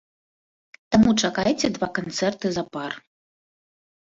[0.95, 2.91] Таму чакайце два канцэрты запар.